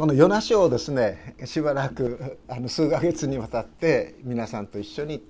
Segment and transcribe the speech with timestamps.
[0.00, 5.22] このヨナ書をですねしばらくあの数ヶ月にわたって皆さんと一緒に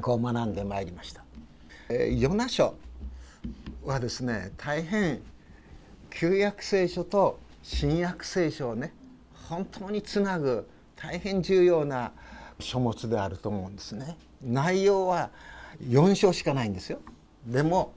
[0.00, 1.22] こう学んでまいりました。
[1.90, 2.76] えー、ヨナ書
[3.84, 5.20] はですね大変
[6.08, 8.94] 旧約聖書と新約聖書をね
[9.50, 12.12] 本当につなぐ大変重要な
[12.58, 14.16] 書物であると思うんですね。
[14.42, 15.28] 内容は
[15.86, 17.00] 4章しかないんですよ。
[17.44, 17.92] でも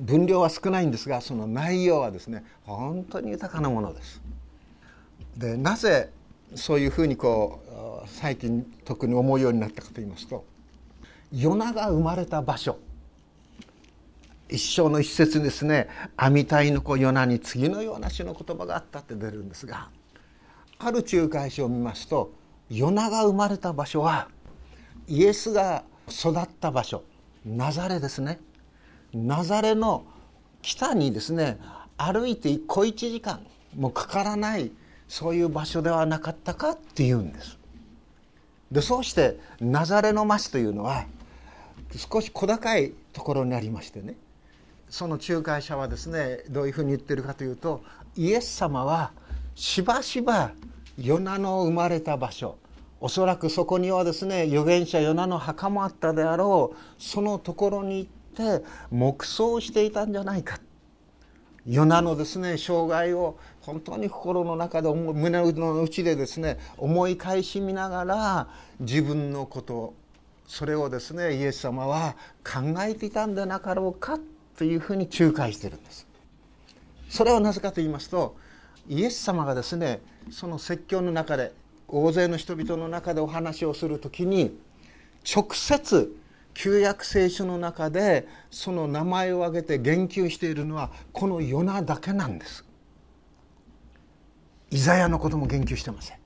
[0.00, 4.22] 分量は少ないんですがその内容はですね本当に豊かなものです。
[5.36, 6.10] でなぜ
[6.54, 10.44] そういうふうにこう最近特に思うようになったかと言いますと
[11.32, 12.78] ヨナが生まれた場所。
[14.48, 19.88] 一生の一節にですね「網隊の子ヨナに次のような詩の言葉があった」って出るんですが
[20.78, 22.32] ある仲介書を見ますと
[22.68, 24.28] ヨナが生まれた場所は
[25.08, 27.02] イエスが育った場所
[27.44, 28.38] ナザレですね。
[29.12, 30.04] ナザレの
[30.62, 31.58] 北にですね
[31.96, 34.72] 歩いて小1時間もかからない
[35.08, 37.58] そういう場所ではなかったかっていうんです。
[38.72, 41.04] でそうしてナザレの町というのは
[41.96, 44.16] 少し小高いところにありましてね。
[44.88, 47.82] その仲介者はですねどういうふうに言ってるかというと
[48.16, 49.12] イエス様は
[49.54, 50.52] しばしば
[50.98, 52.56] ヨナの生まれた場所。
[53.00, 57.02] おそらくそこにはですね預言者ヨナの墓もあったであろう。
[57.02, 60.58] そのところに行って黙想していたんじゃないか
[61.66, 68.48] ヨナのですね生涯を本当に心の中で胸の内でですね思い返し見ながら
[68.80, 69.94] 自分のこと
[70.46, 74.18] それをですねイエス様は考えていたんでなかろうか
[74.58, 76.06] というふうに仲介してるんです。
[77.08, 78.36] それはなぜかと言いますと
[78.88, 81.52] イエス様がですねその説教の中で
[81.88, 84.58] 大勢の人々の中でお話をする時に
[85.34, 86.14] 直接
[86.54, 92.64] 旧約聖書の中でその名前を挙げて言及しているのはこのヨナだけなんです。
[94.70, 96.18] イザヤのことも言及してません。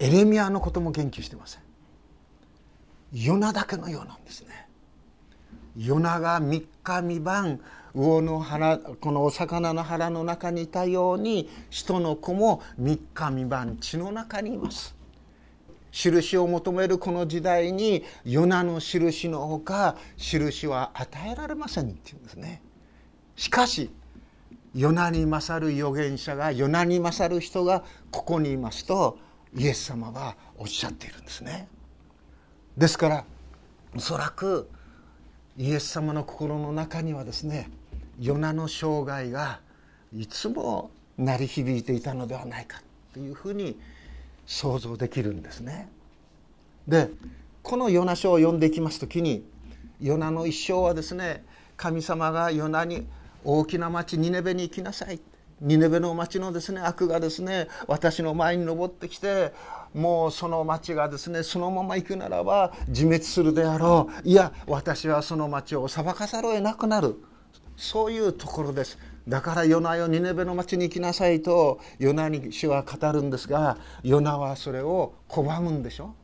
[0.00, 1.62] エレミアのことも言及してません。
[3.12, 4.68] ヨナだけのようなんですね。
[5.76, 7.60] ヨナが3日三晩
[7.94, 14.97] 魚の腹このお魚の腹の中にいたように人の子も3日三晩血の中にいます。
[16.00, 22.62] 印を求めるこの時代にヨナの印のほか印は与えられませんっていうんですね。
[23.34, 23.90] しかし
[24.76, 27.82] ヨナに勝る預言者がヨナに勝る人が
[28.12, 29.18] ここにいますと
[29.56, 31.66] イエス様はおっしゃっているんですね。
[32.76, 33.24] ですから
[33.96, 34.70] おそらく
[35.56, 37.70] イエス様の心の中にはですね
[38.20, 39.58] ヨナの生涯が
[40.16, 42.80] いつも鳴り響いていたのではないか
[43.12, 43.76] というふうに
[44.48, 45.88] 想像できるんですね。
[46.88, 47.10] で
[47.62, 49.44] このヨナ書を読んでいきます時に
[50.00, 51.44] ヨナの一生はですね
[51.76, 53.06] 神様がヨナに
[53.44, 55.20] 大きな町ニネベに行きなさい。
[55.60, 59.52] ニネベの町のですね悪がですね私の前に登ってきて
[59.92, 64.28] もうその町がですねそのまま行くならば自滅するであろう。
[64.28, 67.16] いや私はその町を裁かざるを得なくなる。
[67.76, 68.98] そういうところです。
[69.28, 76.14] だからヨナよニネベの町に行きなさいとヨナに主は語るんですがヨナはそれを拒むんでしょ？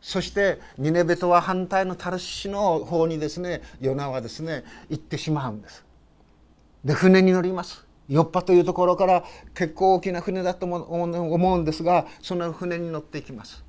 [0.00, 5.84] そしてニネベとは反対のタルシの方にですねヨナはですね行ってしまうんです。
[6.84, 7.84] で船に乗ります。
[8.08, 13.64] ヨッパというところから結構大きな船だと思うんですがその船に乗っていきます。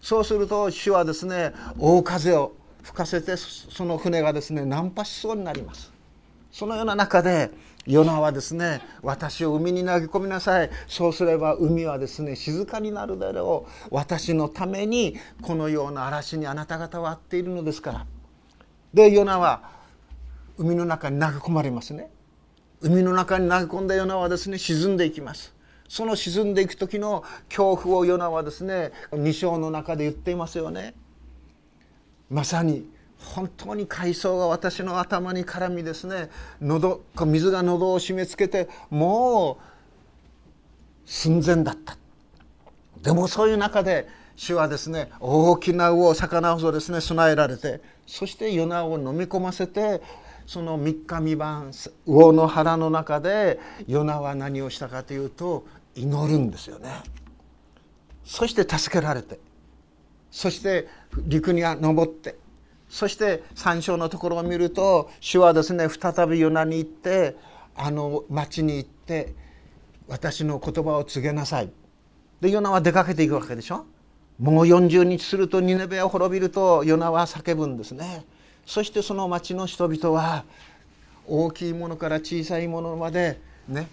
[0.00, 2.52] そうすると主はですね大風を
[2.82, 5.92] 吹かせてその船がですね難破しそうになります。
[6.52, 7.50] そのような中で
[7.86, 10.70] ヨナはですね私を海に投げ込みなさい。
[10.88, 13.88] そうすれば海はですね静かになるだろう。
[13.90, 18.06] 私のためにこのような嵐にあなた方はあっているのですから。
[18.92, 19.70] でヨナは
[20.58, 22.10] 海の中に投げ込まれますね。
[22.80, 25.54] 海の中に投げ込んだヨナはですね沈んでいきます。
[25.88, 30.94] その沈んでいく時の恐怖をヨナはですね2章の中で言っていますよね。
[32.28, 36.30] まさに本当に海藻が私の頭に絡みですね。
[36.60, 41.96] 喉水が喉を締め付けてもう寸前だった。
[43.02, 50.02] でもそういう中で主はですね大きな魚魚をですね備えられてそしてヨナを飲み込ませて
[50.46, 57.02] その3日三晩魚の腹の中でヨナは何をしたかというと祈るんですよね。
[58.24, 59.38] そして助けられて
[60.30, 60.88] そして
[61.26, 62.36] 陸に登って
[62.88, 67.36] そして山椒のところを見ると主はですね再びヨナに行って
[67.74, 69.34] あの町に行って
[70.08, 71.70] 私の言葉を告げなさい。
[72.40, 73.84] でヨナは出かけていくわけでしょ？
[74.38, 78.24] もう40日するとニネベを滅びるとヨナは叫ぶんですね。
[78.66, 80.44] そしてその町の人々は
[81.26, 83.88] 大きいものから小さいものまでね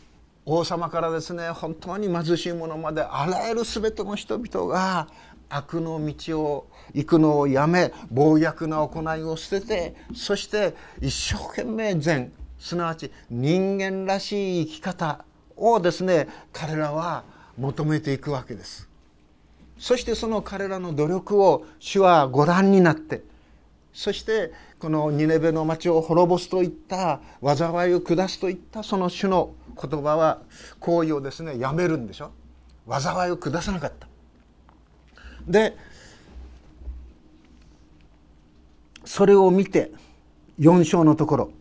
[0.45, 5.07] 王様からですね本当に貧しい者まであらゆる全ての人々が
[5.55, 17.23] 悪の道を行くのをやめ暴虐な行いを捨ててそして一生懸命善すなわち人間らしい生き方をですね彼らは
[17.57, 18.89] 求めていくわけです。
[19.77, 23.21] そしてその彼らの努力を主はご覧になって
[23.91, 30.39] そしてこのニネベの町を滅ぼすといった災いを下すといったその主の言葉は
[30.79, 32.31] 行為をですねやめるんでしょ。
[32.87, 34.12] 災いを下さなかった。
[35.47, 35.75] で
[39.05, 39.91] それを見て
[40.59, 41.51] 4章のところ。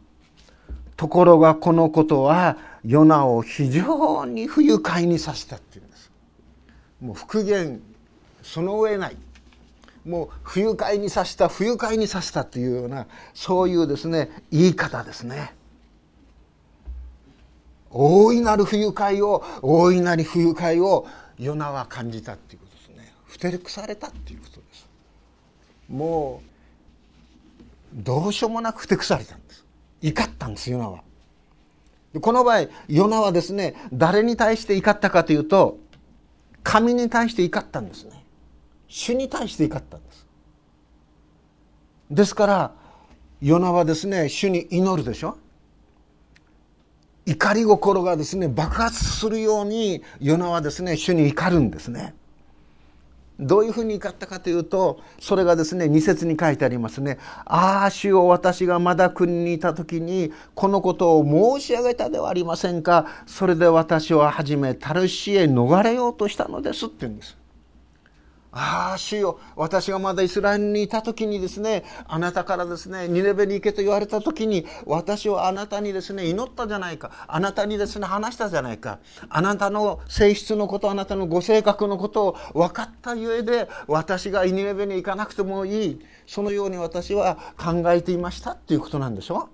[0.97, 6.13] ところがこのことはヨナを非常に不愉快にさせたっていうんです。
[7.01, 7.81] もう復元
[8.43, 9.17] その上ない。
[10.05, 15.55] もう不愉快にさせた不愉快にさせたというようなそういうですね言い方ですね。
[17.91, 21.07] 大いなる不愉快を大いなる不愉快を
[21.39, 22.62] ヨナは感じたっていう。
[23.51, 24.89] てくされたっていうことです
[25.89, 29.65] もうどうしようもなくふてくされたんです
[30.01, 31.03] 怒ったんですヨナは
[32.21, 35.79] この場合ヨナはですね誰に対して怒ったかというと
[36.63, 38.25] 神に対して怒ったんですね
[38.89, 40.27] 主に対して怒ったんです
[42.11, 42.73] ですから
[43.41, 45.37] ヨナはですね主に祈るでしょ
[47.25, 52.15] 怒り心がですね爆発するようにヨナはですね主に怒るんですね
[53.43, 63.07] どういうふうに怒ったかというとそれがですね二節に書いてありますね「ああ主を私がまだ国にいた時にこのことを申し上げたではありませんか。
[63.27, 67.42] それで私は初めタルシへ逃れようとしたのです」って言うんです。
[68.55, 77.11] ああ主よ私がまだイスラエルにいた時にですねあなたからですねニネベに行けと言われた時に私はあなたにですね祈ったじゃないか。
[77.27, 78.99] あなたにですね話したじゃないか。
[79.31, 86.01] あなたの性質のことあなたのご性格のことを分かったゆえで私がニネベに行かなくてもいい。
[86.27, 89.49] そのように私は考えていましたっていうことなんでしょ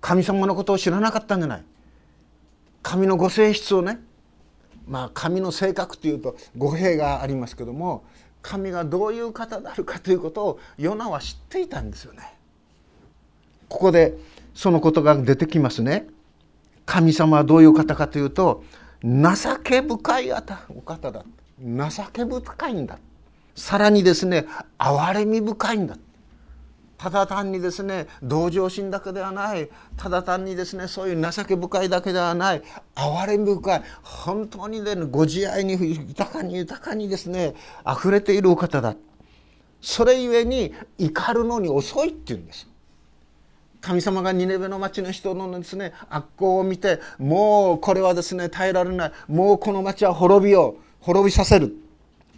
[0.00, 1.64] 神様のことを知らなかったんじゃない。
[2.82, 4.00] 神のご性質をね
[4.90, 8.04] まあ神の性格というと語弊がありますけども
[8.42, 12.34] 神がどういう方であるかということをヨナは知っていたんですよね。
[13.68, 14.16] ここで
[14.54, 16.08] そのことが出てきますね。
[16.86, 18.64] 神様はどういう方かというと
[19.04, 19.20] 情
[19.62, 21.24] け深いお方だ
[21.60, 22.98] 情け深いんだ
[23.54, 24.46] さらにですね
[24.76, 25.96] 憐れみ深いんだ
[27.00, 29.70] ただ単にですね同情心だけではない。
[29.96, 32.62] ただ単にですねそういう情け深いだけではない。
[32.94, 33.82] 憐れみ深い。
[34.02, 37.54] 本当にねご自愛に豊かに豊かにですね
[37.90, 38.96] 溢れているお方だ。
[39.80, 42.68] それゆえに怒るのに遅いっていうんです。
[43.80, 49.12] 神様がニネベの町の人のですね悪行を見てもうこれはですね耐えられない。
[49.26, 50.82] もうこの町は滅びよう。
[51.00, 51.74] 滅びさせる。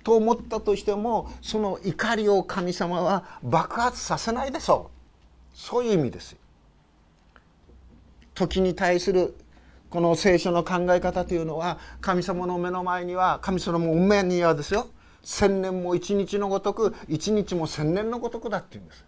[0.02, 4.90] と思ったとしてもその怒りを神様は爆発させないでしょ
[5.54, 5.56] う。
[5.56, 6.36] そういう意味です
[8.34, 9.34] 時に対する
[9.90, 14.88] この聖書の考え方というのは神様の目の前には神様の目にはですよ。
[15.22, 19.04] 千年も一日のごとく一日も千年のごとくだって言うんです。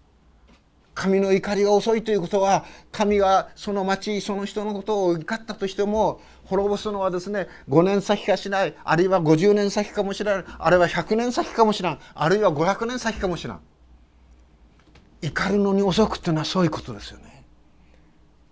[0.94, 13.58] 神の怒りが遅いということは神がその町その人のことを怒ったとしても滅ぼすのはですね5年先かしないあるいは50年先かもしれないあるいは100年先かもしれんあるいは500年先かもしれん
[15.22, 17.44] 怒るのに遅くっていうのはそういうことですよね。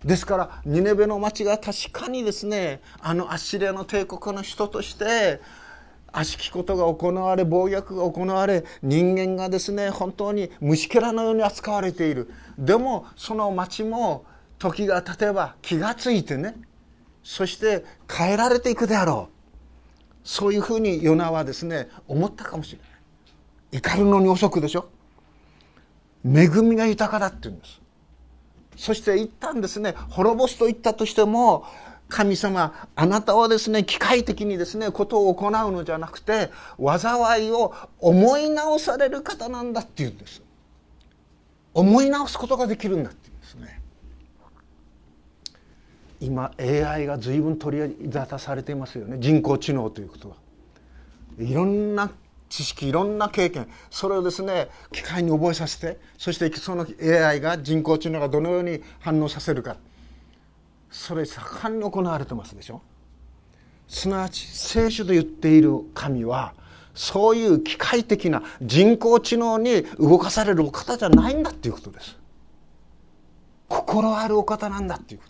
[0.03, 5.39] ですからニネベの町が確かにですねあのアッシリアの帝国の人として
[6.13, 12.31] 悪しきことが行われ暴虐が行われ人間がですね本当に虫けらのように扱われている。
[12.57, 14.23] でもその町も
[14.59, 16.55] 時が経てば気がついてね
[17.23, 19.33] そして変えられていくであろう。
[20.23, 22.87] そういうふうにヨナはですね思ったかもしれない。
[23.71, 24.87] 怒るのに遅くでしょ。
[26.23, 27.81] 恵みが豊かだって言うんです。
[28.77, 31.65] そして一旦ですね滅ぼすと言ったとしても
[32.13, 40.43] 神様あなたはですね機械的にですねことを行うのじゃなくて災いを思い直される方なんだって言うんです。
[41.73, 43.81] 思い直すことができるんだって言うんですね。
[46.19, 49.17] 今 AI が随分取り沙汰されていますよね。
[49.19, 50.35] 人工知能ということは。
[51.39, 52.11] いろんな
[52.47, 53.67] 知識いろんな経験。
[53.89, 59.77] それをですね機械に覚えさせてそしてその AI が人工知能がどのように反応させるか。
[60.93, 62.81] それ盛んに行われてますでしょ。
[63.87, 66.53] すなわち聖書で言っている神は
[66.93, 72.17] そういう機械的な人工知能に動かされるお方じゃないんだっていうことです。
[73.67, 75.25] 心あるお方なんだっていうこ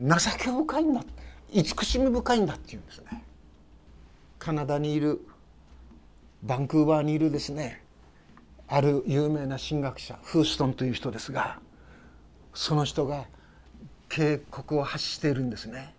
[0.00, 0.30] とです。
[0.30, 1.04] 情け深いんだ
[1.50, 3.24] 慈しみ深いんだっていうんですね。
[4.38, 5.20] カナダにいる
[6.44, 7.82] バンクーバーにいるですね
[8.68, 11.58] ある有名な神学者フーストンという人ですが
[12.54, 13.26] その人が
[14.12, 15.94] 警告を発しているんですね。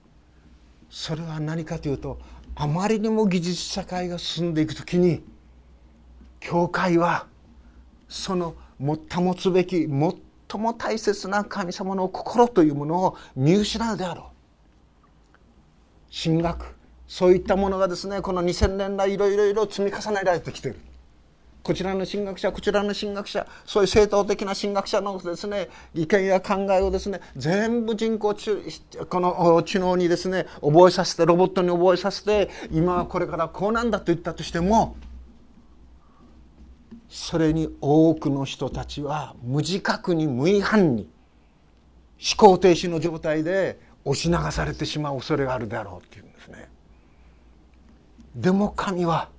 [0.91, 2.19] それは何かというと
[2.53, 5.23] あまりにも技術社会が進んでいく時に
[6.39, 7.25] 教会は
[8.07, 14.25] その保つべき最も大切な神様の心というものを見失うであろう。
[16.15, 16.75] 神学
[17.07, 20.79] そういったものがですねこの2000年来いろいろいろ積み重ねられてきている。
[21.63, 28.51] こちらの神学者こちらの神学者そういう正統的な神学者のですね意見や考えをですね全部人工知
[29.09, 34.97] この知能にですね覚えさせてロボットに覚えさせて今はこれからこうなんだと言ったとしても
[37.07, 41.07] それに多くの人たちは無自覚に無違反に
[42.37, 46.67] 思考停止の状態で押し流されてしまう恐れがあるであろうっていうんですね。
[48.35, 49.29] でも神は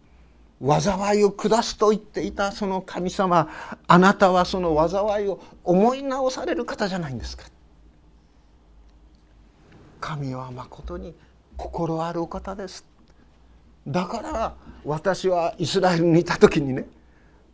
[0.63, 3.49] 災いを下すと言っていたその神様
[3.87, 7.45] あなたはその災いを思い直される方じゃないんですか。
[10.01, 11.15] 神はまことに
[11.57, 12.85] 心あるお方です。
[13.87, 16.87] だから私はイスラエルにいた時にね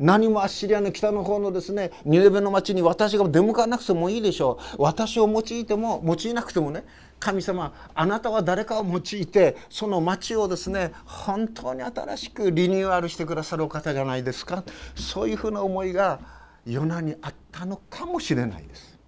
[0.01, 6.85] 何もアッシリアの北の方のですねニネベの町に私が出向かなくてもいいでしょう私を用いても用いなくてもね
[7.21, 14.65] 神様あなたは誰かを用いてその町をですね本当に新しくリニューアルしてくださるお方じゃないですか
[14.95, 16.19] そういうふうな思いが
[16.65, 18.99] ヨナにあったのかもしれないです。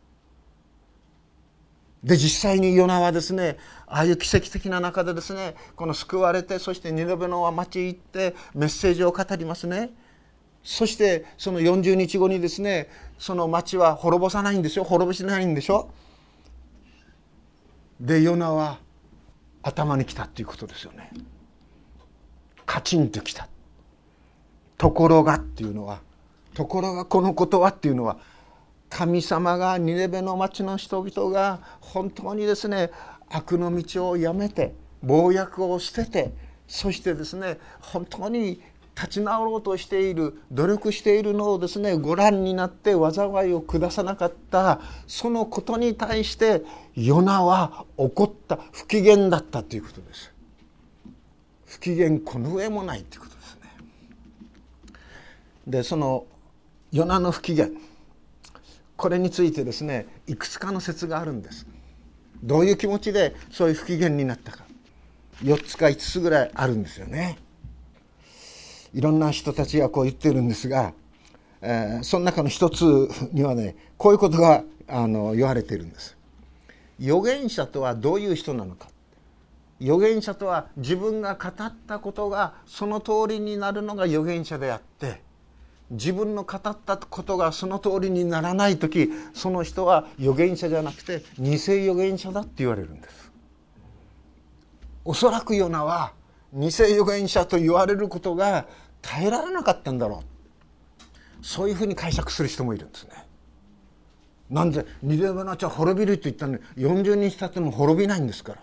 [2.04, 3.56] で実際にヨナはですね
[3.86, 9.90] ああいう奇跡的な中でですねこの救われてそしてニネベの町へ行ってメッセージを語りますね。
[10.64, 12.88] そしてその40日後にですね
[13.18, 15.90] その町は滅ぼさないんですよ滅ぼしないんでしょ？
[18.00, 18.78] でヨナは
[19.62, 21.10] 頭に来たっていうことですよね。
[22.66, 23.48] カチンときた。
[24.78, 26.00] ところがっていうのは
[26.54, 28.18] ところがこのことはっていうのは
[28.90, 32.90] 神様がニネベの町の人々が本当にですね
[33.30, 36.32] 悪の道をやめて暴虐を捨てて
[36.66, 38.60] そしてですね本当に
[38.94, 46.62] 立ち直ろうとしている努力しているのをですねご覧になって災いを下さなかったそのことに対して
[46.94, 50.32] ヨナは怒った不機嫌だったということです。
[51.66, 53.70] 不機嫌この上もないということですね。
[55.66, 56.26] でその
[56.92, 57.68] ヨナの不機嫌
[58.96, 61.66] これについてですねいくつかの説があるんです。
[62.42, 64.64] どういう気持ちでそういう不機嫌になったか
[65.42, 67.38] 4つか5つぐらいあるんですよね。
[68.94, 70.92] いろんな人たちがこう言ってるんですが、
[71.60, 72.82] えー、その中の一つ
[73.32, 76.16] にはねこういうことがあの言われているんです。
[77.00, 78.88] 預言者とはどういう人なのか
[79.80, 85.20] 預言者とは自分が語ったことがその通りになるのが預言者であって
[85.90, 93.32] 自分の語ったことがその通りにならない時その人は預言者じゃなくて偽預言者だって言われるんです。
[95.04, 96.12] おそらくヨナは
[96.52, 98.66] 偽預言者と言われることが
[99.00, 100.22] 耐えられなかったんだろ
[101.40, 101.44] う。
[101.44, 103.10] そういうふうに解釈する人もいるんですね。
[104.50, 108.62] なんでニレバナチは滅びると言ったのに40日経っても滅びないんですから。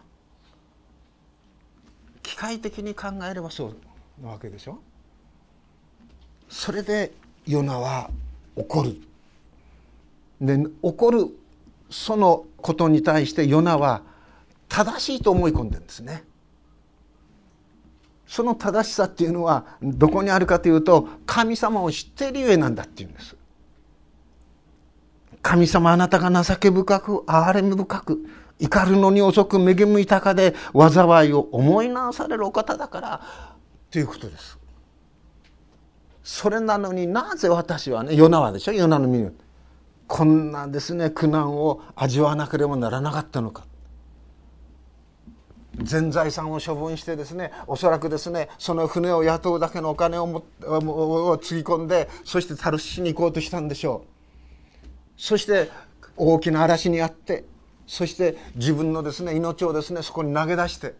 [2.21, 4.79] 機械的に考えればそうなわけでしょ。
[6.47, 7.11] それで
[7.45, 8.11] ヨナは
[8.55, 9.01] 怒る。
[10.39, 11.27] で怒る
[11.89, 14.03] そのことに対してヨナは
[14.67, 16.23] 正しいと思い込んでるんですね。
[18.29, 23.35] その正しさっていうのはどこにあるかというと神様を知っているゆえなんだっていうんです。
[25.41, 28.25] 神様あなたが情け深く憐れみ深く
[28.59, 33.21] 怒るのに遅く恵み豊かで災いを思い直されるお方だから
[33.89, 34.59] ということです。
[36.23, 38.73] それなのになぜ私はねヨナはでしょ？
[38.73, 39.31] ヨナの身に
[40.07, 43.63] こんなですね苦難を味わわなければならなかったのか。
[45.83, 54.09] 全財産を処分してですねおそらくですねその船を雇うだけのお金をもをつぎ込んでそしてタルシに行こうとしたんでしょう。
[55.17, 55.69] そして
[56.15, 57.43] 大きな嵐にあって
[57.87, 60.93] そして自分のですね命をですねそこに投げ出して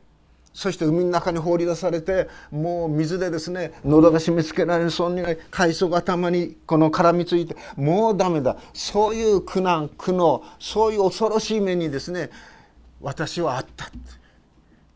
[0.54, 5.22] そして海の中に放り出されてもう水でですね喉が締め付けられそうに
[5.52, 8.58] 海藻が頭にこの絡みついてもうダメだ。
[8.74, 12.30] そういう苦難苦悩そういう恐ろしい目にですね
[13.02, 13.90] 私はあった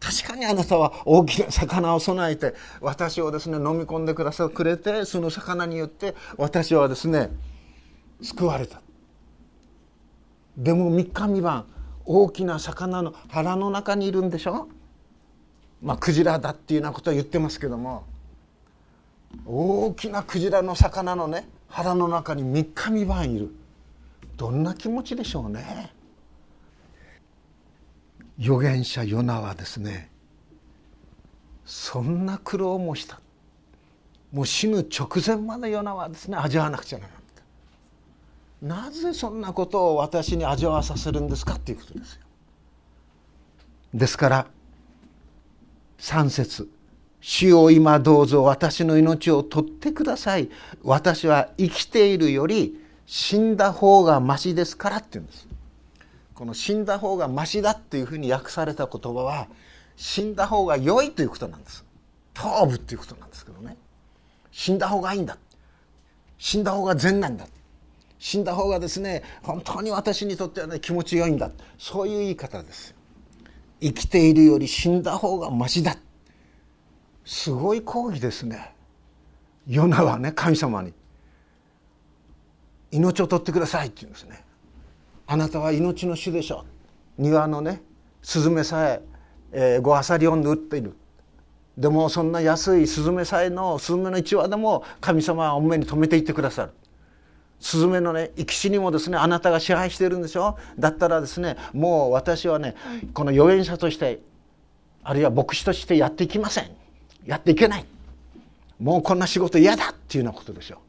[0.03, 7.29] 確かにあなたは大きな魚を備えて私をですね飲み込んでくださくれてその魚によって私はですね
[8.21, 8.81] 救われた。
[10.57, 11.65] でも三日三晩
[12.05, 14.67] 大きな魚の腹の中にいるんでしょ？
[15.81, 18.03] まあクジラだっていうようなことは言ってますけども
[19.45, 23.55] 大きなクジラの魚のね腹の中に三日三晩いる。
[24.35, 25.93] どんな気持ちでしょうね。
[28.39, 30.09] 預言者ヨナはですね
[31.65, 33.19] そんな苦労もした。
[34.31, 37.23] もう死ぬ直前までヨナはですね味わわなくちゃならない。
[38.63, 42.21] なぜそんなことを私に味わわさせるんですかっていうことですよ。
[43.93, 44.47] ですから
[45.99, 46.69] 3節
[47.19, 50.49] 主よ今どうぞ私の命を取ってください。
[50.81, 55.47] 私は生きているより死んだ方がましですからって言うんです。
[56.35, 59.47] この死んだ方がましだっていうふうに訳された言葉は
[59.95, 61.85] 死んだ方が良いということなんです。
[62.33, 63.77] 頭部っていうことなんですけどね。
[64.51, 65.37] 死んだ方がいいんだ。
[66.37, 67.45] 死んだ方が善なんだ。
[68.17, 71.51] 死んだ方がですね本当に私にとってはね気持ちよいんだ。
[71.77, 72.95] そういう言い方です。
[73.81, 75.97] 生きているより死んだ方がましだ。
[77.25, 78.73] すごい抗議ですね。
[79.67, 80.93] ヨナはね神様に。
[82.91, 84.42] 命を取ってくださいって言うんですね。
[85.27, 86.65] あなたは命の主でしょ
[87.17, 87.81] 庭のね
[88.21, 89.01] スズメさえ
[89.53, 90.95] えー、ごあさりを縫っている。
[91.77, 96.71] でもそんな安いスズメさえのスズメの一羽でも神様はお目に留めていってくださる。
[97.59, 102.75] スズメのね生き死にもですねあなたが支配しているんでしょだったらですねもう私はね
[103.13, 104.19] この預言者として
[105.03, 106.71] あるいは牧師としてやっていきません。
[107.25, 107.85] やっていけない。
[108.79, 110.79] もうこんな仕事嫌だっていうようなことでしょ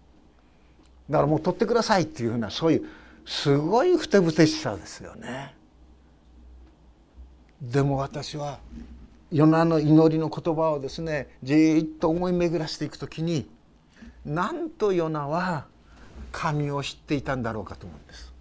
[1.08, 2.88] だからもう取ってくださいっていうふうなそういう
[3.26, 5.54] すごいふてぶてしさですよね。
[7.62, 8.58] でも私は
[9.30, 13.48] ヨナの祈りの言葉をですねじっと思い巡らしていく時に
[14.24, 15.66] なんとヨナは
[16.32, 18.32] 神を知っていたんだろうかと思うんです。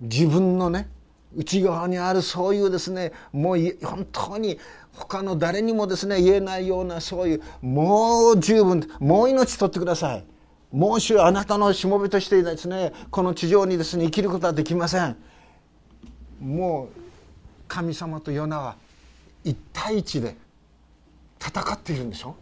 [0.00, 0.88] 自分のね
[1.34, 4.58] 内側にあるそういうですねもう本当に
[4.92, 10.24] 他の誰にもですね言えないようなそういうもう十分もう命取ってください
[10.72, 15.16] もう主あなたのしもべとしてですねこの地上にですね生きることはできません。
[16.40, 16.88] もう
[17.68, 18.76] 神様とヨナは
[19.44, 20.36] 一対一で
[21.40, 22.36] 戦っているんでしょ？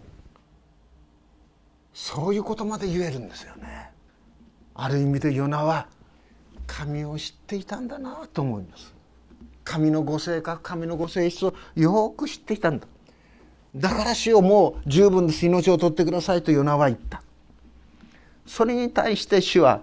[1.92, 3.90] そういうことまで言えるんですよね。
[4.74, 5.86] ある意味でヨナは
[6.66, 8.92] 神を知っていたんだなと思います。
[9.64, 12.86] 神のご性格神のご性質をよく知っていたんだ。
[13.76, 15.46] だから主をもう十分です。
[15.46, 17.22] 命を取ってくださいとヨナは言った。
[18.46, 19.80] それに対して主は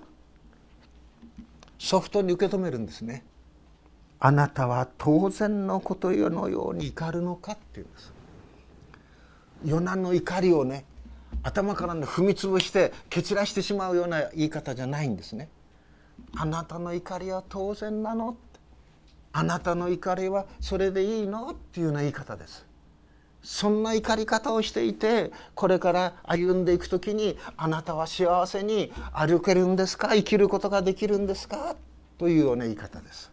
[1.79, 3.23] ソフトに受け止めるんですね。
[4.19, 6.89] あなたは当然のことのように。
[6.89, 8.13] 怒るのかっていうんです
[9.65, 10.85] ヨナの怒りをね
[11.41, 15.49] 頭からね踏み潰して蹴散らしてしまうような言い方じゃないんですね。
[16.35, 18.37] あなたの怒りは当然なの
[19.33, 22.65] あなたの怒りはそれでいいのっていうような言い方です
[23.43, 30.09] そんな怒り方をしていてこれから歩んでいく時にあなたは幸せに歩けるんですか？
[30.13, 31.75] 生きることができるんですか？
[32.19, 33.31] というような言い方です。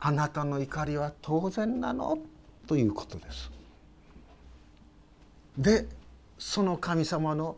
[0.00, 2.18] あなたの怒りは当然なの？
[2.66, 3.50] ということです。
[5.56, 5.86] で
[6.36, 7.56] その神様の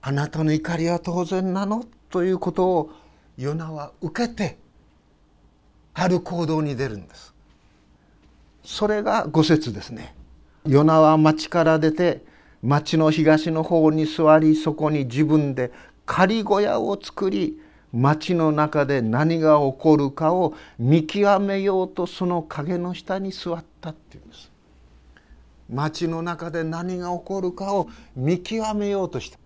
[0.00, 1.84] あなたの怒りは当然なの？
[2.08, 2.90] ということを
[3.36, 4.56] ヨナは受けて
[5.92, 7.34] ある行動に出るんです。
[8.64, 10.15] それが五節ですね。
[10.66, 12.24] ヨナは町から出て
[12.62, 15.70] 町の東の方に座りそこに自分で
[16.04, 17.60] 仮小屋を作り
[17.92, 24.50] 町の中で何が起こるかを見極めようとその影の下に座ったっていうんです。
[25.70, 29.38] 町の中で何が起こるかを見極めようとした。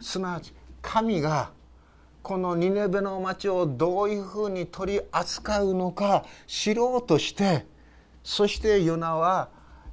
[0.00, 1.50] すなわち神が
[2.22, 7.64] このニネベの町をどういうふうに取り扱うのか知ろうとして
[8.22, 9.48] そしてヨナは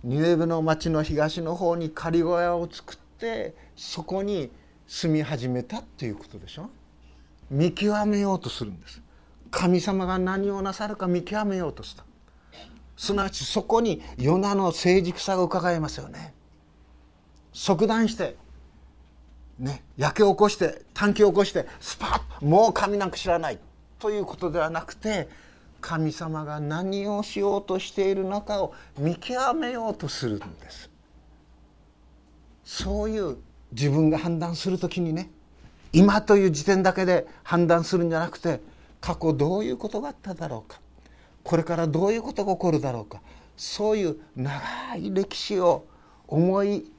[0.06, 4.52] ニネベの町の東の方に仮小屋を作ってそこに
[4.86, 6.70] 住み始めたっていうことでしょ？
[7.50, 9.02] 見極めようとするんです。
[9.50, 12.04] 神様が何をなさるか見極めようとした。
[12.96, 16.36] すなわちそこにヨナの成熟さが伺えますよね。
[17.52, 18.36] 即断して
[19.58, 23.58] ね焼け起こして短期起こしてスパッもう神なんか知らない
[23.98, 25.30] ということではなくて
[25.86, 30.90] 神様が何をしようとしているのかを見極めようとするんです。
[32.64, 33.38] そういう
[33.72, 35.30] 自分が判断する時にね
[35.94, 38.62] 今という時点だけで判断するんじゃなくて
[39.00, 40.80] 過去どういうことがあっただろうか
[41.44, 43.22] これからどういうことが起こるだろうか
[43.56, 44.60] そういう長
[44.96, 45.86] い歴史を
[46.28, 46.92] 思い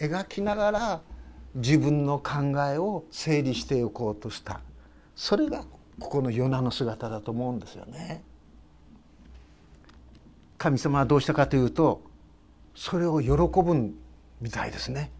[0.00, 1.00] 描きながら
[1.54, 4.60] 自分の考えを整理しておこうとした。
[5.14, 5.64] それが
[6.00, 8.22] ここのヨナの姿だと思うんですよね。
[10.58, 12.02] 神様はどうしたかというと
[12.74, 13.94] それを喜ぶ
[14.40, 15.10] みたいですね。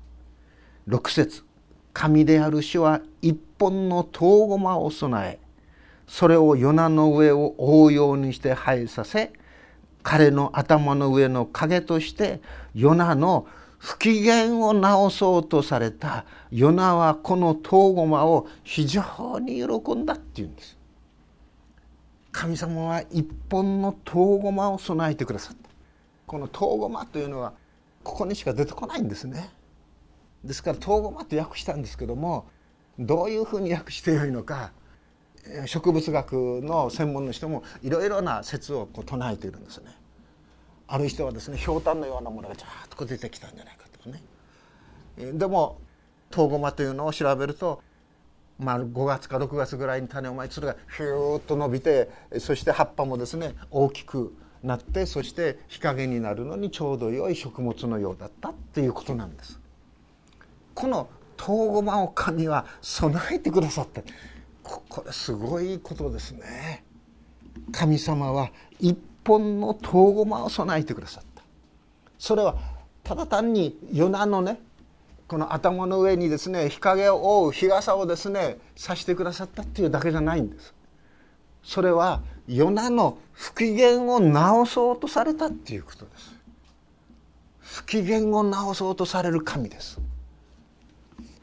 [0.89, 1.45] 6節
[1.93, 5.45] 神である主は一本の唐ごまを備え
[6.07, 9.33] それをヨナの上を覆うようにして生えさせ
[10.03, 12.41] 彼の頭の上の影として
[12.75, 13.47] ヨナの
[13.85, 20.79] 不機嫌を直そうとされたヨナはこの唐ごまを非常に喜んだっていうんです。
[22.33, 25.69] 神様は一本の唐ごまを備えてくださった。
[26.27, 27.53] この唐ごまというのは
[28.03, 29.51] ここにしか出てこないんですね。
[30.43, 32.47] ですから唐ごまって訳したんですけども
[32.99, 34.73] どういうふうに訳してよいのか
[35.67, 39.95] 植物学の専門の人もいろいろな説をこう唱えているんですね。
[40.87, 44.23] ある人はですねひょうたんのようなものがジャーッと出てきたんじゃないかとかね。
[45.39, 45.79] でも
[46.31, 47.81] 唐ごまというのを調べると、
[48.59, 59.61] まあ、5月か6月ぐらいに種をまいてそれがヒューッと伸びてそして葉っぱもですね大きくなってそして日陰になるのにちょうど良い食物のようだったっていうことなんです。
[60.75, 64.03] この唐ごまを神は備えてくださった
[64.63, 66.85] これすごいことですね
[67.73, 71.43] 神様は一本の唐ごまを備えてくださった。
[72.19, 72.57] それは
[73.03, 74.61] ただ単にヨナのね
[75.27, 80.75] この頭の上にですね日陰を覆う日傘をですねさしてくださったっていうだけじゃないんです。
[81.63, 86.35] それはヨナの不機嫌を直そうとされたっていうことです。
[87.61, 89.99] 不機嫌を直そうとされる神です。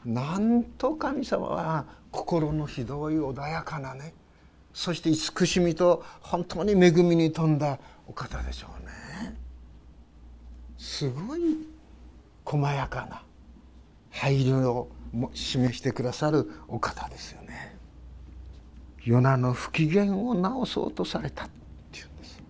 [0.04, 4.14] なんと神様は心のひどい穏やかなね
[4.72, 8.92] そして慈しみと本当に恵みに富んだお方でしょうね。
[10.78, 11.40] すごい
[12.44, 13.22] 細やかな
[14.10, 14.90] 配慮を
[15.34, 17.76] 示してくださるお方ですよね。
[19.04, 21.48] ヨナの不機嫌を直そうとされたっ
[21.90, 22.42] ていうんです。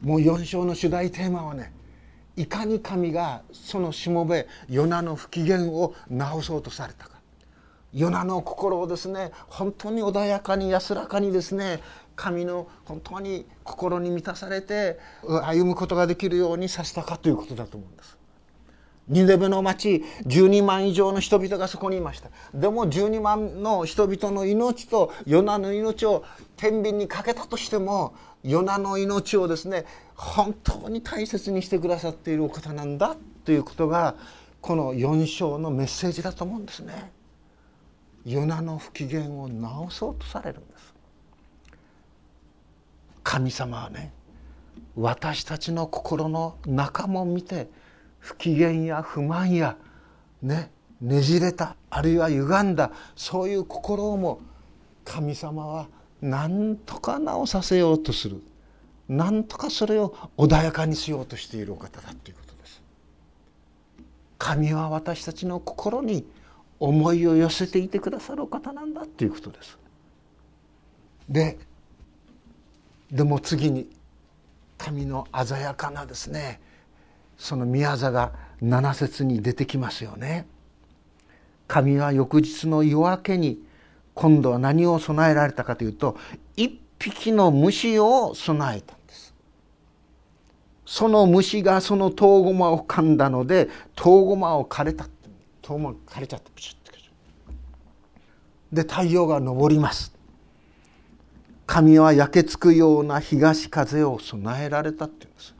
[0.00, 1.72] もう4章の主題テーマはね
[2.36, 7.17] いかに神がそのしもべヨナの不機嫌を直そうとされたか。
[7.92, 11.80] ヨナの心をですね本当に穏やかに安らかにですね
[12.16, 14.98] 神の本当に心に満たされて
[15.44, 18.18] 歩むことができるようにさせたかということだと思うんです。
[19.08, 26.24] ニネベの町12万以上の人々がそこにいましたでも12万の人々の命とヨナの命を
[26.58, 34.14] 天秤にかけたとしてもヨナの命をですね本当に大切にしてくださっているお方なんだということが
[34.60, 37.10] この4章のメッセージだと思うんですね。
[38.28, 40.94] ヨナの不機嫌を直そうとされるんです。
[43.22, 44.12] 神様はね
[44.96, 47.68] 私たちの心の中も見て
[48.18, 49.76] 不機嫌や不満や
[50.42, 54.40] ねねじれたあるいは歪んだそういう心をも
[55.04, 55.88] 神様は
[56.20, 58.42] 何とか直させようとする。
[59.08, 62.82] 何とかそれを穏やかにしようとしているお方だということです。
[64.36, 66.26] 神は私たちの心に
[66.80, 69.78] 思いを寄せていてくださるお方なんだっていうことです。
[71.28, 71.58] で
[73.10, 73.88] でも次に
[74.76, 76.60] 神の鮮やかなですね
[77.36, 80.46] その宮座が七節に出てきますよね。
[81.66, 83.62] 神は翌日の夜明けに
[84.14, 86.16] 今度は何を備えられたかというと
[86.56, 89.34] 一匹の虫を備えたんです。
[90.86, 95.06] その虫がその唐ごまを噛んだので唐ごまを枯れた
[95.68, 96.88] 遠も枯れちゃってプシュッて
[98.72, 100.14] で太陽が昇ります。
[101.66, 105.54] 神は焼けつくような東風を備えられたっていうんです。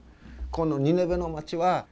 [0.50, 1.86] このニネベの町は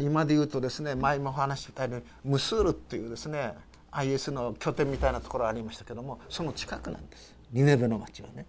[0.00, 3.54] 今で言うとですね前も話したようにムスールっていうですね
[3.92, 7.34] IS の拠点みたいなところありましたけどもその近くなんです。
[7.52, 8.46] ニネベの町はね。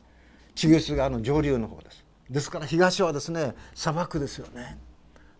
[0.56, 2.04] チグス川の上流の方です。
[2.30, 4.78] ですから東はですね砂漠ですよね。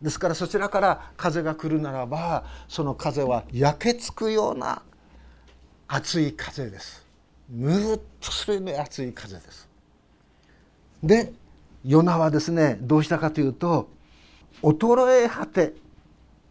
[0.02, 4.82] ですからそちらから風が来るならばその風は焼けつくような
[5.88, 7.06] 熱い風です。
[7.50, 9.68] むっとするような熱い風です。
[11.04, 11.34] で
[11.84, 13.90] ヨナはですねどうしたかというと
[14.62, 15.74] 衰え果て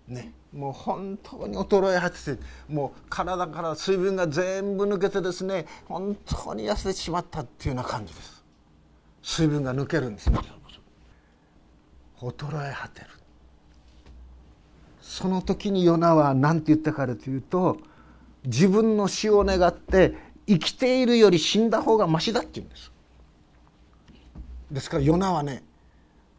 [0.08, 8.44] ねもう本当に衰え果ててもう体から水分が全部抜けてですね本当に痩せてしまったっていうような感じです。
[9.22, 10.30] 水分が抜けるんです。
[10.30, 10.38] ね
[12.20, 13.17] 衰え果てる。
[15.08, 17.78] その時にヨナは何て言ったかというと
[18.44, 20.14] 自分の死を願って
[20.46, 22.92] 生きているより死んだ方がましだって言うんです。
[24.70, 25.64] ですからヨナはね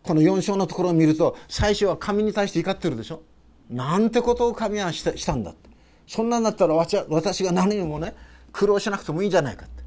[0.04, 3.24] この4章のところを見ると最初は神に対して怒ってるでしょ。
[3.72, 5.68] なんてことを神はしたしたんだって。
[6.06, 8.16] そんなんだったら私が何にもね
[8.54, 9.84] 苦労しなくてもいいんじゃないかって。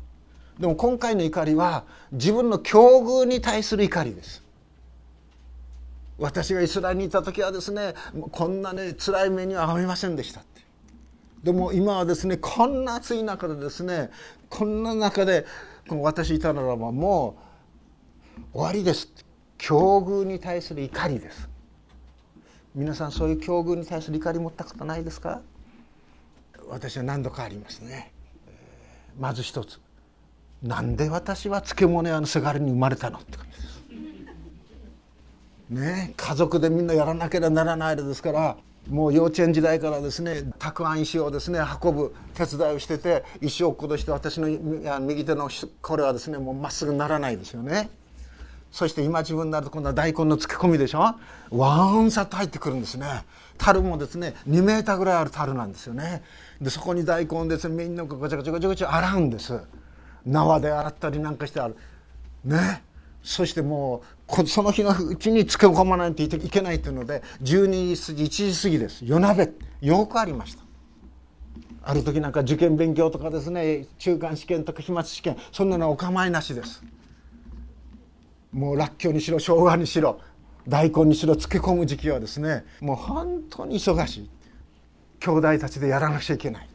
[0.59, 4.42] でも今回の怒りは自分の境遇に対する怒りです。
[6.19, 7.95] 私がイスラエルにいた時はですね
[8.31, 10.63] こんなね辛い目には遭いませんでしたって。
[11.43, 14.11] でも今はですねこんな暑い中でですね
[14.49, 15.47] こんな中で
[15.89, 17.37] 私いたならばも
[18.53, 19.09] う終わりです
[19.59, 21.49] 境遇に対する怒りです。
[22.75, 25.43] 皆さんそういう境遇に対する怒り持ったことないですか？
[26.69, 28.13] 私は何度かありますね。
[29.19, 29.81] まず一つ。
[30.63, 33.82] なんで私は漬物屋のせがれに生まれたのって感じです。
[35.71, 38.57] ね家族でみんなやらなければならないですから
[38.89, 44.49] もう幼稚園時代からですねたくあん石をですね運ぶ手伝いをしてて石を落っことして私の
[45.01, 45.49] 右手の
[45.81, 47.91] これはですねもうまっすぐならないですよね。
[48.73, 51.15] そして今自分になると今度は大根の漬け込みでしょ？
[51.51, 53.07] ワンサッと入ってくるんですね。
[53.59, 56.23] 樽もですね2メーターぐらいある樽なんですよね。
[56.61, 59.61] でそこに大根ですねみんながごちゃごちゃごちゃごちゃ洗うんです。
[60.27, 61.77] 縄で洗ったりなんかしてある。
[62.45, 62.83] ね。
[63.23, 69.05] そしてもうその日のうちに漬け込まないといけないというので12時過ぎ1時過ぎです。
[69.05, 69.53] 夜鍋。
[69.81, 70.63] よくありました。
[71.85, 76.83] ある時なんか受験勉強とかですね中間試験とか期末試験そんなのはお構いなしです。
[78.53, 80.21] もうらっきょうにしろ生姜にしろ
[80.67, 84.31] 大根にしろ漬け込む時期はですねもう本当に忙しい。
[85.21, 86.69] 兄弟たちでやらなくちゃいけない。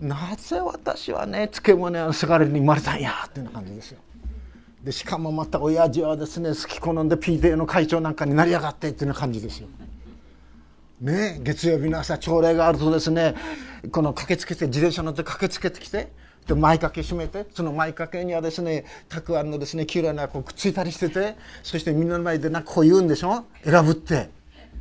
[0.00, 4.00] なぜ私はね漬物屋のせがれに生まれたんやっていう感じですよ。
[4.84, 9.68] でしかもまた親父はですね好き好んで PTA の会長なんかになりやがってっていうような感じですよ。
[11.00, 13.34] ね月曜日の朝朝礼があるとですね
[13.90, 16.12] この駆けつけて自転車乗って駆けつけてきて
[16.46, 23.44] で前掛け閉めてその前掛けにはですねたくあんのですね黄色いのがこうくっついたりしててそしてみんなの前でなんかこう言うんでしょ？
[23.64, 24.30] 選ぶって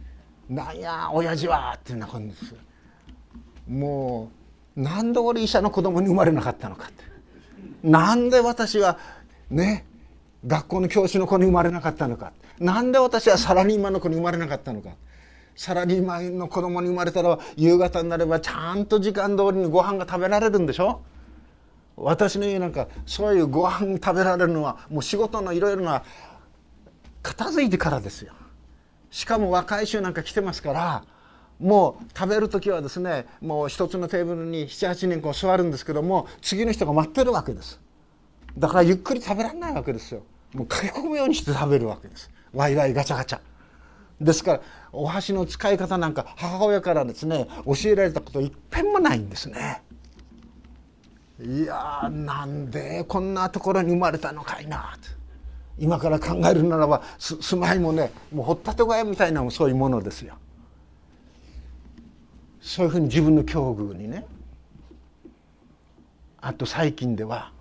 [0.49, 2.55] 「なんや親父は」っていうような感じです
[3.67, 4.31] も
[4.75, 7.03] うなんで俺医者の子供に生まれなかったのかって。
[7.83, 8.97] なんで私は
[9.49, 9.85] ね
[10.45, 12.33] 学校の教師の子に生まれなかったのか。
[12.59, 14.89] なんで私はサラリーマンの子に生まれなかったのか。
[15.55, 21.01] サラリーマンの子供に生まれたら夕方になればちゃんと時間通りにご飯が食べられるんでしょ？
[21.97, 26.03] 私の家なんかそういうご飯食べられるのはもう仕事のいろいろな
[27.21, 28.33] 片付いてからですよ。
[29.11, 31.03] しかも若い衆なんか来てますから
[31.59, 37.79] もう食べる時はですねもう一つのテーブルに78年こう座るんですけども次の人が待ってるわけです。
[38.57, 40.23] だからゆっくり食べられないわけですよ。
[40.53, 42.29] もう駆け込むようにして食べるわけです。
[42.53, 43.39] ワイワイガチャガチャ。
[44.19, 44.61] ですから
[44.91, 49.81] お箸の使い方なんか母親からですね教えられたこと一遍もないんですね。
[51.41, 55.09] いやーなんでこんなところに生まれたのかいなと。
[55.79, 60.35] 今から考えるならば住まいもねもう掘ったて小屋みたいなもそういうものですよ。
[62.61, 64.25] そういうふうに自分の境遇にね。
[66.41, 67.51] あと最近では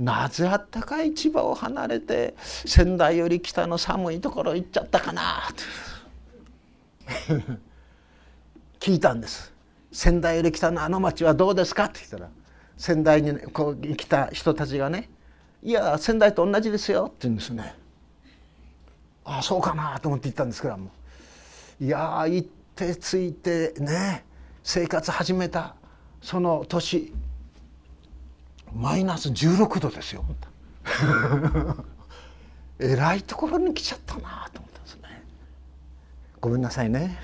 [0.00, 5.42] なぜあったかい千葉を離れて仙台より北の寒いところ行っちゃったかな？
[7.28, 7.34] と
[8.80, 9.52] 聞いたんです。
[9.92, 11.84] 仙台より北のあの町はどうですか？
[11.84, 12.28] って言ったら
[12.78, 15.10] 仙台にこう来た人たちがね
[15.62, 17.74] 「いや仙台と同じですよ」って言うんですね。
[19.24, 20.00] ああそうかな？
[20.00, 20.90] と思って行ったんですけども
[21.78, 24.24] いや行って着いてね
[24.62, 25.74] 生活始めた
[26.22, 27.12] その年
[28.74, 30.24] マイナス16度ですよ。
[32.78, 35.22] えらいところに来ちゃったなと思ったんですね。
[36.40, 37.18] ごめんなさいね。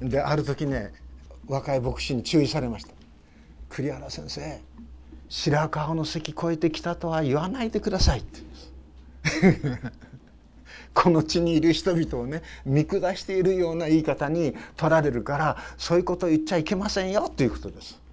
[0.00, 0.92] である時ね
[1.46, 2.92] 若い牧師に注意されました。
[3.68, 4.60] 栗原先生
[5.28, 8.40] 白川の関越えてきたとは言わないでくださいって
[10.94, 18.05] この地にいる人々をね見下しているような言い方に取られるからそういうことを言っちゃいけませんよということです。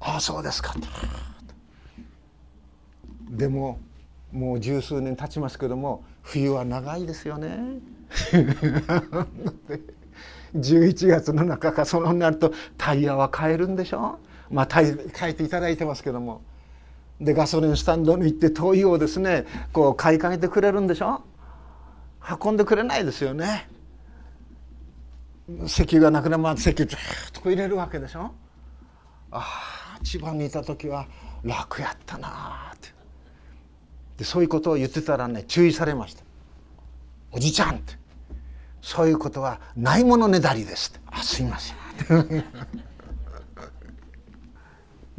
[0.00, 0.74] ああそうですか。
[3.30, 3.78] でも
[4.32, 7.58] もう十数年経ちますけども冬は長いですよね。
[10.54, 14.18] 11月の中かそのになるとタイヤは変えるんでしょ？
[14.50, 16.42] まあ変えていただいてますけども。
[17.20, 19.46] でガソリンスタンドに行って灯油をですね。
[19.72, 21.22] こう買いかけてくれるんでしょ？
[22.42, 23.68] 運んでくれないですよね。
[25.64, 26.98] 石油がなくなるまで石油ずっ
[27.32, 28.32] と入れるわけでしょ？
[29.30, 29.75] ああ
[30.06, 31.08] 千葉にいた時は
[31.42, 32.90] 楽やったなって。
[34.18, 36.22] でそういうことを言ってたらね注意されました
[37.32, 37.94] 「おじちゃん」って
[38.80, 41.76] 「そういうことはないものねだりです」って「あすいません」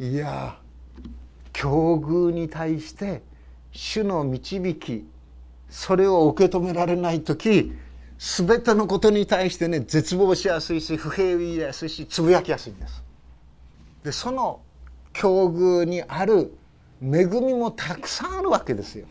[0.00, 0.58] いや
[1.52, 3.22] 境遇に対して
[3.72, 5.06] 主の導き
[5.68, 7.72] それを受け止められない時
[8.18, 13.04] 全てのことに対してね絶望しやすいし不平言いやすいしつぶやきやすいんです。
[14.02, 14.60] でその
[15.18, 16.52] 境遇にある
[17.02, 19.06] 恵みもたくさんあるわけですよ。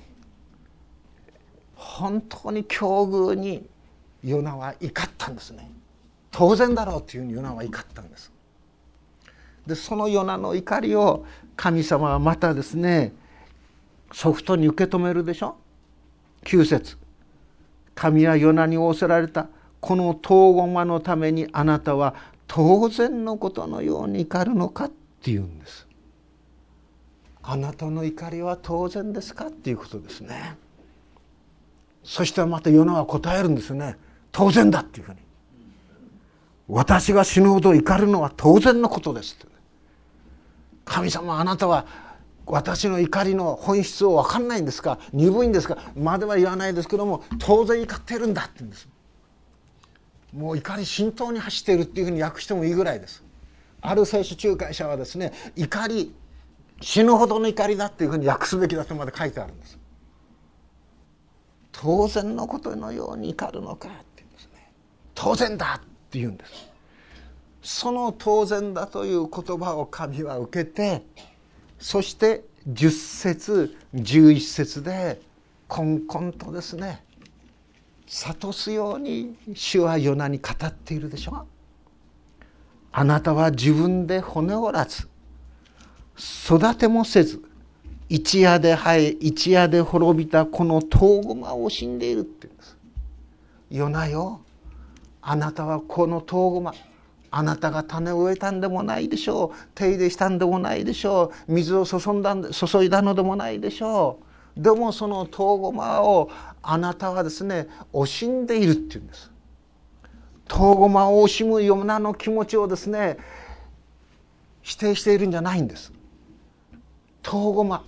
[1.76, 3.68] 本当に境遇に
[4.24, 5.70] ヨナは怒ったんですね。
[6.32, 8.32] 当然だろうというふうにヨナは怒ったんです。
[9.66, 11.26] でそのヨナの怒りを
[11.58, 13.12] 神様はまたですね
[14.14, 15.58] ソフトに受け止めるでしょ
[16.46, 16.96] ？9節
[17.96, 19.50] 神はヨナに仰せられた。
[19.82, 22.16] この遠駒のためにあなたは
[22.48, 24.92] 当然のことのように怒るのかっ
[25.22, 25.87] ていうんです。
[27.50, 29.48] あなたの怒りは当然ですか？
[29.48, 30.58] っていうことですね。
[32.04, 33.96] そしてまたヨナは答えるんですね。
[34.34, 35.20] 当然だっていうふうに。
[36.68, 39.38] 私が死ぬほど怒るのは当然のことです
[40.84, 41.86] 神様あなたは
[42.46, 45.00] 私の怒りの本質を分かんないんですか？
[45.14, 45.78] 鈍いんですか？
[45.96, 48.90] までは言わないですけども当然怒ってるんだって言うんです。
[50.34, 53.24] もう怒り浸透に走っているっていうふうに訳してもいいぐらいです。
[53.80, 56.14] ある聖書仲介者はですね怒り
[56.82, 59.80] 死ぬほどの怒りだっていうふうに訳すべきだとまで書いてあるんです。
[61.72, 64.72] 当然のことのように怒るのかって言うんですね。
[65.14, 66.52] 当然だって言うんです。
[67.62, 71.04] その当然だという言葉を神は受けて
[71.80, 75.22] そして10節11節で
[75.68, 77.04] こんこんとですね
[78.08, 81.46] 諭すように主はヨナに語っているでしょ。
[82.94, 85.08] あなたは自分で骨折らず
[86.18, 87.42] 育てもせず
[88.10, 92.78] 一夜で生え一夜で滅びたこの遠駒を惜しんでいるって言うんです。
[93.70, 94.42] ヨナよ
[95.22, 96.74] あなたはこの遠駒
[97.30, 99.58] あなたが種を植えたんでもないでしょう。
[99.76, 101.54] 手入れしたんでもないでしょう。
[101.54, 104.20] 水を注んだ注いだのでもないでしょ
[104.56, 104.62] う。
[104.62, 106.32] でもその遠駒を
[106.64, 109.30] あなたはですね惜しんでいるっていうんです。
[110.48, 113.18] 遠駒を惜しむようなの気持ちをですね
[114.62, 115.92] 否定しているんじゃないんです。
[117.28, 117.84] 遠駒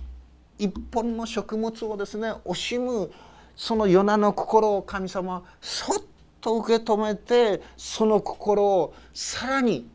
[0.58, 3.10] 一本の食物をですね惜しむ
[3.56, 6.04] そのヨナの心を神様はそっ
[6.42, 9.88] と受け止めてその心をさらに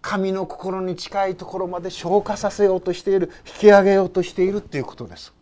[0.00, 5.32] 神の心に近いところまで消化させようとしている引き上げようとしているっていうことです。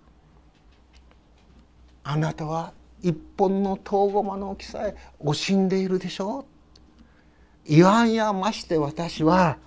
[2.03, 6.45] あなたは一本の遠駒の大きさえ惜しんでいるでしょう？
[7.67, 9.59] 言わんやまして私は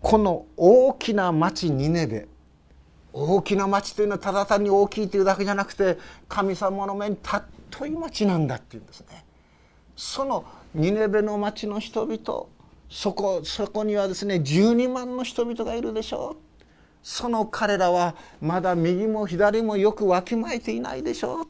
[0.00, 2.26] この大きな町ニネベ
[3.12, 9.24] 大きな町というのはただ単に大きいというだけじゃなくて神様の目にたっとい町なんだっていうんですね。
[9.96, 10.44] その
[10.74, 12.46] ニネベの町の人々
[12.88, 16.64] そこそこにはですね12万の人々がいるでしょう。
[17.02, 21.46] その彼らはまだ右も左もよくわきまえていないでしょう。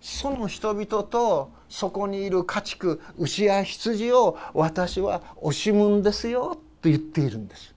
[0.00, 7.74] その人々とそこにいる家畜牛や羊を私は惜しむんですよと言っているんです。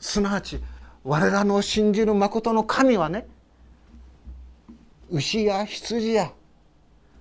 [0.00, 0.60] すなわち
[1.04, 3.26] 我らの信じる誠の神はね
[5.10, 6.32] 牛や羊や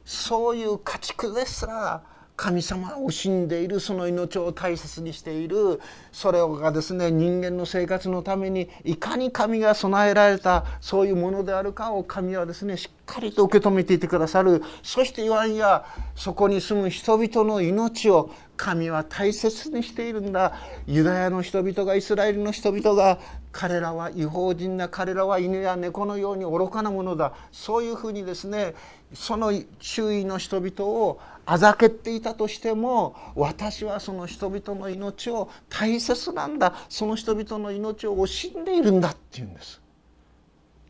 [0.05, 2.03] そういう家畜ですら
[2.37, 5.79] 神様を惜しんでいるその命を大切にしている
[6.11, 14.63] それがですね人間の生活のためにいかに神が備えられたそういうものであるかを神はですねしっかりと受け止めていてくださる。
[14.83, 15.85] そして言わんや
[16.15, 20.53] そこに住む人々の命を神は大切にしているんだ。
[20.87, 23.19] ユダヤの人々がイスラエルの人々が
[23.51, 27.33] 彼らは違法人な彼らは犬や猫のように愚かなものだ。
[27.51, 28.75] そういうふうにですね
[29.13, 36.75] その周囲の人々をあざけっていたとしても私はその人々の命を大切なんだ。
[36.87, 39.81] その人々の命を惜しんでいるんだっていうんです。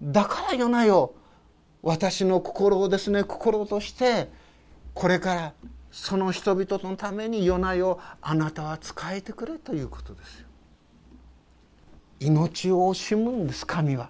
[0.02, 1.14] だからよなよ
[1.84, 4.30] 私の心をですね心として
[4.94, 5.54] これから
[5.92, 10.48] その人々のために夜な夜あなたは仕えてくれということですよ。
[12.20, 14.10] 命を惜しむんです神は。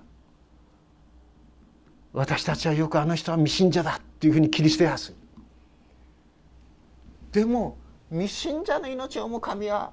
[2.14, 5.16] 私たちはよくあの人は未信者だっていうふうに切り捨てやすい。
[7.32, 7.78] でも
[8.10, 9.92] 未信者の命をも神は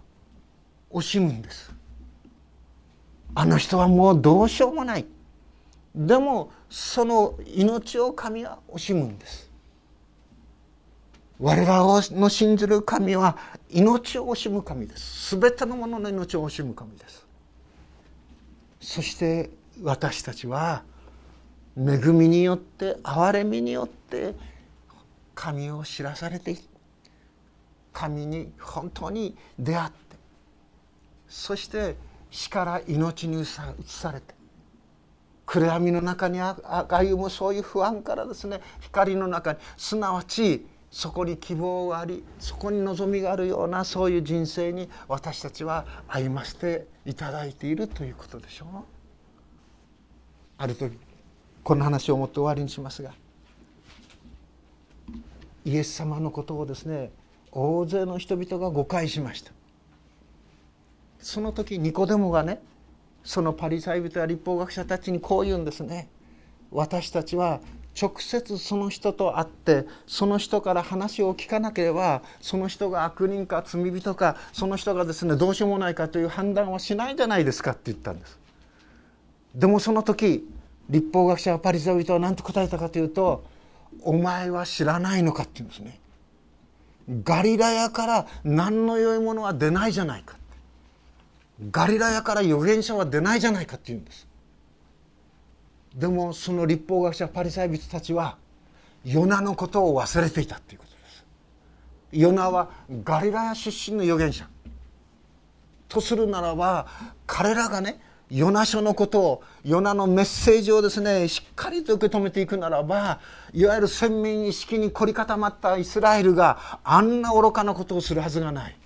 [0.91, 1.73] 惜しむんです。
[3.35, 5.07] あの人はもうどうしようもない。
[5.99, 9.51] でもその命を神は惜しむんです。
[11.41, 13.37] 我らの信じる神は
[13.69, 15.37] 命を惜しむ神です。
[15.37, 17.27] 全てのものの命を惜しむ神です。
[18.81, 19.51] そして
[19.83, 20.85] 私たちは
[21.77, 24.37] 恵みによって憐れみによって
[25.35, 26.57] 神を知らされて
[27.93, 29.97] 神に本当に出会って。
[31.29, 31.97] そして
[32.31, 34.38] 死から命に移されて。
[35.49, 48.69] 暗闇の中に歩むそういう不安からですね光の中にすなわちそこに希望がありそこに望みがあるようなそういう人生に私たちは歩ませていただいているということでしょう。
[50.59, 50.99] ある時
[51.65, 53.13] この話をもって終わりにしますが
[55.65, 57.11] イエス様のことをですね
[57.53, 59.53] 大勢の人々が誤解しました
[61.21, 62.61] その時ニコデモがね
[63.25, 66.09] そのパリサイ人や立法学者たちにこう言うんですね。
[66.71, 67.61] 私たちは
[68.01, 78.39] 直接その人と会ってその人から話を聞かなければその人が悪人か罪人かその人がですねどうしようもないかという判断はしないじゃないですかって言ったんです。
[79.55, 80.49] でもその時
[80.89, 83.45] 立法学者はパリサイ人は何と答えたかというと
[84.03, 85.99] 「お前は知らないのか」って言うんですね。
[87.25, 90.38] ガリラヤから何の良いものは出ないじゃないか。
[91.71, 94.29] ガリラヤから預言者は出ないじゃないかって言うんです。
[95.95, 98.37] でもその立法学者パリサイ人たちは
[99.05, 101.25] ヨナのことを忘れていたということです。
[102.13, 102.71] ヨナは
[103.03, 104.49] ガリラヤ出身の預言者。
[105.89, 106.87] とするならば
[107.27, 108.01] 彼らがね
[108.31, 113.21] ヨナ書のことをヨナのメッセージをですねしっかりと受け止めていくならば
[113.55, 118.77] いわゆる先民意識に凝り固まったイスラエルがあんな愚かなことをするはずがない。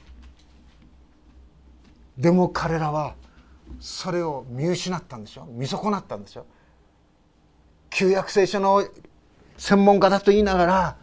[2.18, 3.14] でも彼らは
[3.80, 5.46] それを見失ったんでしょ？
[5.46, 6.46] 見損なったんでしょ？
[7.90, 8.86] 旧約聖書の
[9.56, 10.96] 専門家だと言いながら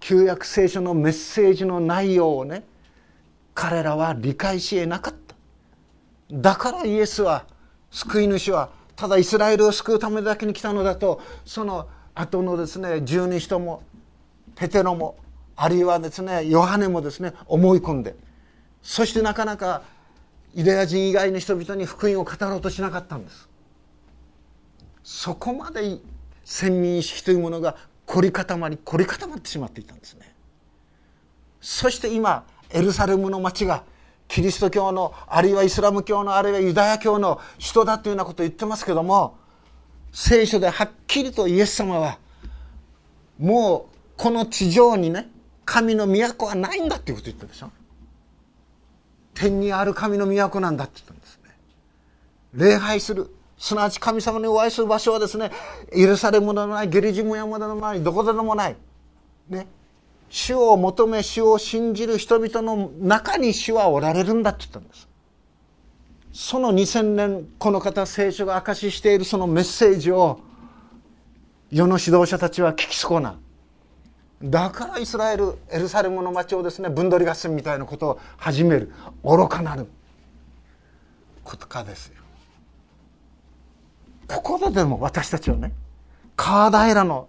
[0.00, 2.64] 旧約聖書のメッセージの内容をね
[3.54, 5.34] 彼らは理解し得なかった。
[6.30, 7.46] だからイエスは
[7.90, 13.82] 救い主はただイスラエルを救うためだけに来たのだとその後のですね十二人も
[14.56, 15.16] ペテロも
[15.54, 18.16] あるいはですねヨハネもですね思い込んで
[18.82, 19.82] そしてなかなか
[20.56, 23.48] ユダヤ人以外の人々に福音を語ろうとしなかったんです。
[25.04, 25.98] そこまで
[26.44, 27.76] 先民意識というものが
[28.06, 30.34] 凝り固まり凝り固まってしまっていたんですね。
[31.60, 33.84] そして今エルサレムの町が
[34.28, 39.36] キリスト教のあるいはイスラム教のあるいはユダヤ教の人だというようなことを言ってますけども
[40.10, 42.18] 聖書ではっきりとイエス様は
[43.38, 45.28] もうこの地上にね
[45.66, 47.70] 神の都はないんだっていうことを言ったでしょ
[49.36, 51.50] 天にある神の都なんだって言ったんですね。
[52.54, 53.30] 礼拝する。
[53.58, 55.50] すなわち神様にお会いする場所はですね
[55.96, 58.76] 許されもののないゲリジム山でもないどこでもない。
[59.48, 59.66] ね。
[60.28, 65.08] 主を求め主を信じる人々の中に主はおられるんだって言ったんです。
[66.32, 70.40] その2000年この方聖書が証ししているそのメッセージを
[71.70, 73.38] 世の指導者たちは聞き損な
[74.42, 78.92] だからイスラエルエルサレムの町をですね分取り合戦みたいなことを始める。
[79.24, 79.86] 愚かなる。
[81.42, 82.14] ことかですよ。
[84.28, 85.72] ここででも私たちはね
[86.34, 87.28] 川平の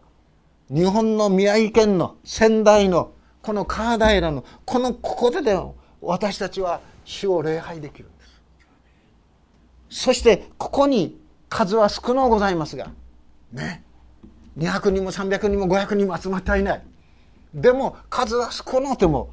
[0.69, 8.25] 日本の宮城県の仙台のこの川平のこのここででも私たちは主を礼拝できるんで
[9.89, 10.01] す。
[10.07, 12.89] そしてここに数は少のございますが
[13.53, 13.83] ね
[14.57, 16.83] 200人も300人も500人も集まってはいない。
[17.57, 19.31] でも数は少のても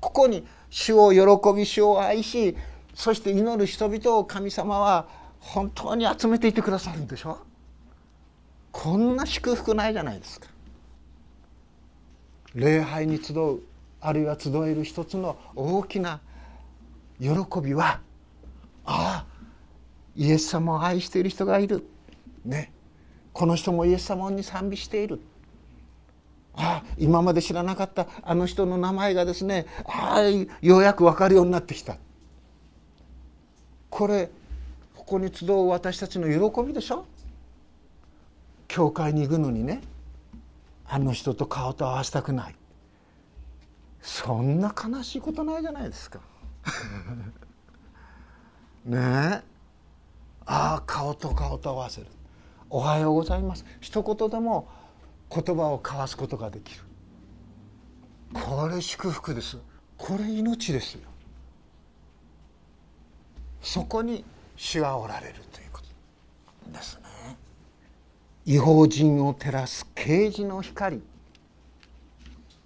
[0.00, 1.20] ここに主を喜
[1.54, 2.56] び主を愛し
[2.94, 5.06] そして祈る人々を神様は
[5.38, 7.38] 本当に集めていてくださるんでしょ？
[8.72, 10.48] こんな祝福ないじゃないですか。
[12.54, 13.60] 礼拝に集う
[14.00, 16.20] あるいは集える一つの大きな
[17.20, 17.28] 喜
[17.62, 18.00] びは
[18.86, 19.26] ああ
[20.16, 21.86] イエス様を愛している人がいる。
[22.46, 22.72] ね。
[23.34, 25.20] この人もイエス様に賛美している。
[26.56, 30.22] あ今まで知らなかったあの人の名前がですねああ
[30.62, 31.96] ようやく分かるようになってきた。
[33.90, 34.30] これ
[34.94, 37.04] ここに集う私たちの喜びでしょ？
[38.68, 39.80] 教会に行くのにね
[40.88, 42.54] あの人と顔と合わせたくない。
[44.00, 46.20] そんな悲しいことないじゃないですか。
[48.84, 49.42] ねえ。
[50.48, 52.06] ああ顔と顔と合わせる。
[52.70, 53.64] おはようございます。
[53.80, 54.68] 一言でも
[55.30, 56.80] 言葉を交わすことができる。
[58.32, 59.58] これ祝福です。
[59.96, 61.00] これ命ですよ。
[63.62, 64.24] そこに
[64.56, 65.80] 主がおられるというこ
[66.64, 67.36] とですね。
[68.44, 71.02] 違法人を照らす啓示の光。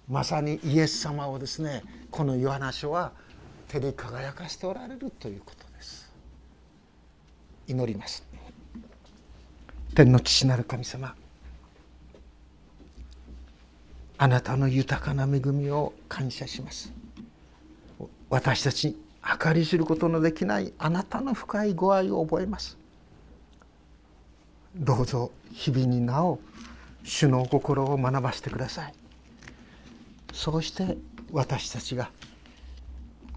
[0.07, 3.13] まさにイエス様をですねこのヨハナ書は
[3.69, 6.11] 照り輝かしておられるということです。
[7.67, 8.23] 祈ります
[9.95, 11.15] 天の父なる神様
[14.23, 16.93] あなたの豊かな恵みを感謝します。
[18.29, 18.95] 私たち
[19.41, 22.77] 計り知ることのできないあなたの深いご愛を覚えます。
[24.75, 26.39] どうぞ日々になお
[27.03, 28.93] 主の心を学ばせてください。
[30.33, 30.99] そうして
[31.31, 32.11] 私たちが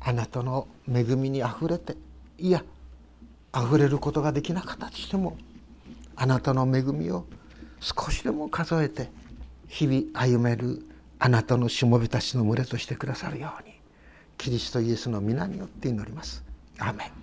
[0.02, 1.96] あなたの恵みにあふれて
[2.38, 2.62] いや
[3.52, 5.38] あふれることができなかったとしても
[6.14, 7.24] あなたの恵みを
[7.80, 9.08] 少しでも数えて
[9.68, 10.84] 日々歩める
[11.18, 13.74] あなたのしもべたちの群れとしてくださるように
[14.36, 16.44] キリストイエスの皆によって祈ります。
[16.78, 17.14] アメン